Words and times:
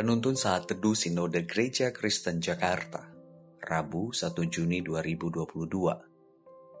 Penuntun 0.00 0.32
Saat 0.32 0.64
Teduh 0.64 0.96
Sinode 0.96 1.44
Gereja 1.44 1.92
Kristen 1.92 2.40
Jakarta, 2.40 3.04
Rabu 3.60 4.16
1 4.16 4.32
Juni 4.48 4.80
2022. 4.80 5.44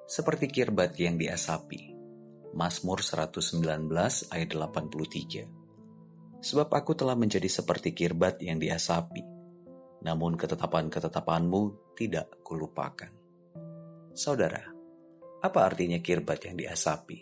Seperti 0.08 0.48
kirbat 0.48 0.96
yang 0.96 1.20
diasapi. 1.20 1.92
Mazmur 2.56 3.04
119 3.04 3.60
ayat 4.32 4.50
83. 4.56 6.40
Sebab 6.40 6.72
aku 6.72 6.96
telah 6.96 7.12
menjadi 7.12 7.44
seperti 7.44 7.92
kirbat 7.92 8.40
yang 8.40 8.56
diasapi, 8.56 9.20
namun 10.00 10.40
ketetapan-ketetapanmu 10.40 11.92
tidak 12.00 12.40
kulupakan. 12.40 13.12
Saudara, 14.16 14.64
apa 15.44 15.60
artinya 15.60 16.00
kirbat 16.00 16.48
yang 16.48 16.56
diasapi? 16.56 17.20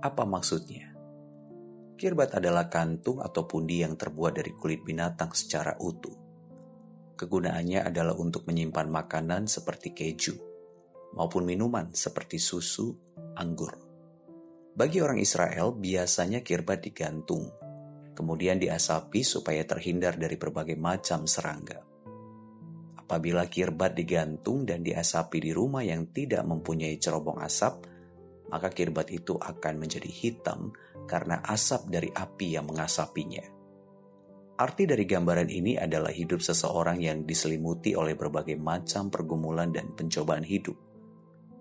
Apa 0.00 0.24
maksudnya? 0.24 0.93
Kirbat 1.94 2.42
adalah 2.42 2.66
kantung 2.66 3.22
atau 3.22 3.46
pundi 3.46 3.86
yang 3.86 3.94
terbuat 3.94 4.42
dari 4.42 4.50
kulit 4.50 4.82
binatang 4.82 5.30
secara 5.30 5.78
utuh. 5.78 6.14
Kegunaannya 7.14 7.86
adalah 7.86 8.18
untuk 8.18 8.50
menyimpan 8.50 8.90
makanan 8.90 9.46
seperti 9.46 9.94
keju, 9.94 10.34
maupun 11.14 11.46
minuman 11.46 11.94
seperti 11.94 12.42
susu, 12.42 12.90
anggur. 13.38 13.78
Bagi 14.74 14.98
orang 14.98 15.22
Israel, 15.22 15.70
biasanya 15.70 16.42
kirbat 16.42 16.82
digantung, 16.82 17.46
kemudian 18.18 18.58
diasapi 18.58 19.22
supaya 19.22 19.62
terhindar 19.62 20.18
dari 20.18 20.34
berbagai 20.34 20.74
macam 20.74 21.30
serangga. 21.30 21.78
Apabila 22.98 23.46
kirbat 23.46 23.94
digantung 23.94 24.66
dan 24.66 24.82
diasapi 24.82 25.38
di 25.38 25.54
rumah 25.54 25.86
yang 25.86 26.10
tidak 26.10 26.42
mempunyai 26.42 26.98
cerobong 26.98 27.38
asap, 27.38 27.93
maka 28.54 28.70
kirbat 28.70 29.10
itu 29.10 29.34
akan 29.34 29.82
menjadi 29.82 30.06
hitam 30.06 30.70
karena 31.10 31.42
asap 31.42 31.90
dari 31.90 32.14
api 32.14 32.54
yang 32.54 32.70
mengasapinya. 32.70 33.42
Arti 34.54 34.86
dari 34.86 35.02
gambaran 35.02 35.50
ini 35.50 35.74
adalah 35.74 36.14
hidup 36.14 36.38
seseorang 36.38 37.02
yang 37.02 37.26
diselimuti 37.26 37.98
oleh 37.98 38.14
berbagai 38.14 38.54
macam 38.54 39.10
pergumulan 39.10 39.74
dan 39.74 39.90
pencobaan 39.98 40.46
hidup. 40.46 40.78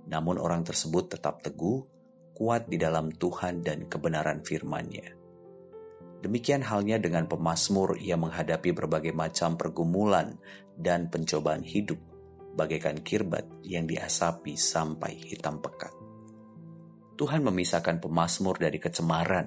Namun 0.05 0.37
orang 0.37 0.61
tersebut 0.61 1.17
tetap 1.17 1.41
teguh, 1.41 1.81
kuat 2.37 2.69
di 2.69 2.77
dalam 2.77 3.09
Tuhan 3.09 3.65
dan 3.65 3.89
kebenaran 3.89 4.45
firman-Nya. 4.45 5.17
Demikian 6.21 6.61
halnya 6.61 7.01
dengan 7.01 7.25
pemazmur 7.25 7.97
yang 7.97 8.21
menghadapi 8.21 8.69
berbagai 8.69 9.17
macam 9.17 9.57
pergumulan 9.57 10.37
dan 10.77 11.09
pencobaan 11.09 11.65
hidup, 11.65 11.97
bagaikan 12.53 13.01
kirbat 13.01 13.49
yang 13.65 13.89
diasapi 13.89 14.53
sampai 14.53 15.17
hitam 15.17 15.57
pekat. 15.57 16.02
Tuhan 17.13 17.45
memisahkan 17.45 18.01
pemazmur 18.01 18.57
dari 18.57 18.81
kecemaran 18.81 19.45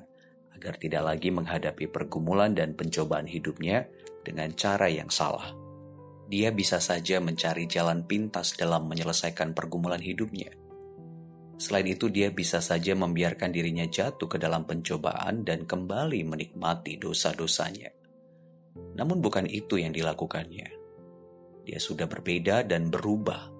agar 0.54 0.78
tidak 0.78 1.02
lagi 1.02 1.28
menghadapi 1.34 1.90
pergumulan 1.90 2.54
dan 2.54 2.78
pencobaan 2.78 3.26
hidupnya 3.26 3.90
dengan 4.22 4.54
cara 4.54 4.86
yang 4.86 5.10
salah. 5.10 5.52
Dia 6.26 6.50
bisa 6.50 6.82
saja 6.82 7.22
mencari 7.22 7.70
jalan 7.70 8.02
pintas 8.02 8.58
dalam 8.58 8.90
menyelesaikan 8.90 9.54
pergumulan 9.54 10.02
hidupnya. 10.02 10.50
Selain 11.56 11.86
itu, 11.86 12.10
dia 12.10 12.34
bisa 12.34 12.58
saja 12.58 12.92
membiarkan 12.98 13.48
dirinya 13.54 13.86
jatuh 13.86 14.28
ke 14.28 14.36
dalam 14.36 14.66
pencobaan 14.66 15.46
dan 15.46 15.64
kembali 15.64 16.20
menikmati 16.26 16.98
dosa-dosanya. 17.00 17.88
Namun, 18.98 19.22
bukan 19.24 19.46
itu 19.48 19.80
yang 19.80 19.94
dilakukannya. 19.94 20.68
Dia 21.64 21.78
sudah 21.80 22.04
berbeda 22.10 22.66
dan 22.68 22.92
berubah 22.92 23.55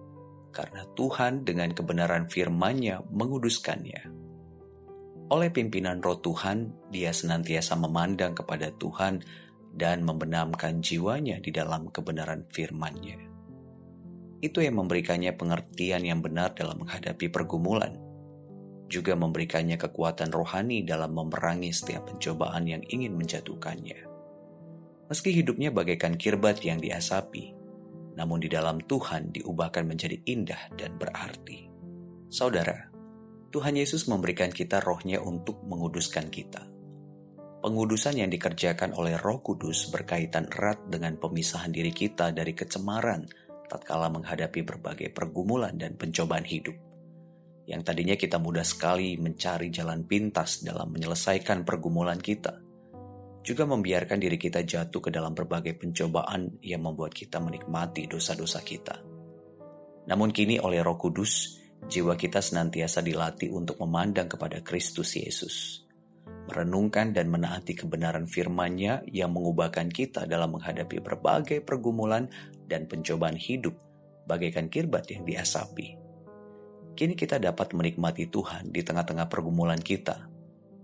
karena 0.56 0.88
Tuhan 0.96 1.44
dengan 1.44 1.68
kebenaran 1.76 2.32
firman-Nya 2.32 3.04
menguduskannya. 3.12 4.08
Oleh 5.28 5.52
pimpinan 5.52 6.00
roh 6.00 6.16
Tuhan, 6.16 6.88
dia 6.88 7.12
senantiasa 7.12 7.76
memandang 7.76 8.32
kepada 8.32 8.72
Tuhan 8.72 9.20
dan 9.76 10.00
membenamkan 10.00 10.80
jiwanya 10.80 11.36
di 11.44 11.52
dalam 11.52 11.92
kebenaran 11.92 12.48
firman-Nya. 12.48 13.20
Itu 14.40 14.64
yang 14.64 14.80
memberikannya 14.80 15.36
pengertian 15.36 16.08
yang 16.08 16.24
benar 16.24 16.56
dalam 16.56 16.80
menghadapi 16.80 17.28
pergumulan, 17.28 18.00
juga 18.86 19.18
memberikannya 19.18 19.76
kekuatan 19.76 20.30
rohani 20.32 20.86
dalam 20.86 21.12
memerangi 21.12 21.74
setiap 21.74 22.08
pencobaan 22.08 22.64
yang 22.64 22.80
ingin 22.88 23.12
menjatuhkannya. 23.18 24.06
Meski 25.10 25.30
hidupnya 25.34 25.74
bagaikan 25.74 26.14
kirbat 26.14 26.62
yang 26.62 26.78
diasapi, 26.78 27.55
namun 28.16 28.40
di 28.40 28.48
dalam 28.48 28.80
Tuhan 28.80 29.30
diubahkan 29.30 29.84
menjadi 29.84 30.16
indah 30.24 30.72
dan 30.74 30.96
berarti. 30.96 31.68
Saudara, 32.32 32.88
Tuhan 33.52 33.76
Yesus 33.76 34.08
memberikan 34.08 34.48
kita 34.48 34.80
rohnya 34.80 35.20
untuk 35.20 35.62
menguduskan 35.68 36.32
kita. 36.32 36.64
Pengudusan 37.60 38.16
yang 38.16 38.32
dikerjakan 38.32 38.96
oleh 38.96 39.20
roh 39.20 39.44
kudus 39.44 39.92
berkaitan 39.92 40.48
erat 40.48 40.80
dengan 40.88 41.20
pemisahan 41.20 41.72
diri 41.72 41.92
kita 41.92 42.32
dari 42.32 42.56
kecemaran 42.56 43.28
tatkala 43.66 44.08
menghadapi 44.08 44.62
berbagai 44.62 45.10
pergumulan 45.12 45.74
dan 45.76 45.98
pencobaan 45.98 46.46
hidup. 46.46 46.76
Yang 47.66 47.82
tadinya 47.82 48.14
kita 48.14 48.38
mudah 48.38 48.62
sekali 48.62 49.18
mencari 49.18 49.74
jalan 49.74 50.06
pintas 50.06 50.62
dalam 50.62 50.94
menyelesaikan 50.94 51.66
pergumulan 51.66 52.22
kita– 52.22 52.62
juga 53.46 53.62
membiarkan 53.62 54.18
diri 54.18 54.34
kita 54.34 54.66
jatuh 54.66 54.98
ke 54.98 55.14
dalam 55.14 55.30
berbagai 55.30 55.78
pencobaan 55.78 56.58
yang 56.66 56.82
membuat 56.82 57.14
kita 57.14 57.38
menikmati 57.38 58.10
dosa-dosa 58.10 58.58
kita. 58.66 58.98
Namun 60.10 60.34
kini 60.34 60.58
oleh 60.58 60.82
Roh 60.82 60.98
Kudus, 60.98 61.62
jiwa 61.86 62.18
kita 62.18 62.42
senantiasa 62.42 63.06
dilatih 63.06 63.54
untuk 63.54 63.78
memandang 63.78 64.26
kepada 64.26 64.58
Kristus 64.66 65.14
Yesus, 65.14 65.86
merenungkan 66.50 67.14
dan 67.14 67.30
menaati 67.30 67.78
kebenaran 67.78 68.26
firman-Nya 68.26 69.06
yang 69.14 69.30
mengubahkan 69.30 69.94
kita 69.94 70.26
dalam 70.26 70.58
menghadapi 70.58 70.98
berbagai 70.98 71.62
pergumulan 71.62 72.26
dan 72.66 72.90
pencobaan 72.90 73.38
hidup 73.38 73.78
bagaikan 74.26 74.66
kirbat 74.66 75.06
yang 75.14 75.22
diasapi. 75.22 75.94
Kini 76.98 77.14
kita 77.14 77.38
dapat 77.38 77.78
menikmati 77.78 78.26
Tuhan 78.26 78.74
di 78.74 78.82
tengah-tengah 78.82 79.30
pergumulan 79.30 79.78
kita, 79.78 80.26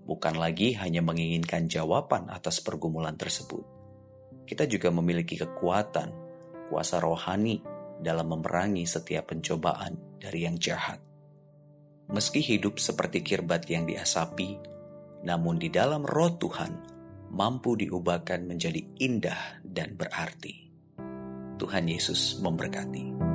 bukan 0.07 0.35
lagi 0.39 0.75
hanya 0.79 1.01
menginginkan 1.01 1.71
jawaban 1.71 2.29
atas 2.29 2.61
pergumulan 2.61 3.15
tersebut. 3.15 3.63
Kita 4.47 4.67
juga 4.67 4.91
memiliki 4.91 5.39
kekuatan, 5.39 6.11
kuasa 6.69 6.99
rohani 6.99 7.63
dalam 8.03 8.35
memerangi 8.35 8.83
setiap 8.85 9.31
pencobaan 9.31 10.19
dari 10.19 10.45
yang 10.45 10.59
jahat. 10.59 10.99
Meski 12.11 12.43
hidup 12.43 12.83
seperti 12.83 13.23
kirbat 13.23 13.65
yang 13.71 13.87
diasapi, 13.87 14.59
namun 15.23 15.57
di 15.57 15.71
dalam 15.71 16.03
roh 16.03 16.35
Tuhan 16.35 16.73
mampu 17.33 17.79
diubahkan 17.79 18.45
menjadi 18.45 18.83
indah 19.01 19.65
dan 19.65 19.97
berarti. 19.97 20.69
Tuhan 21.57 21.87
Yesus 21.87 22.43
memberkati. 22.43 23.32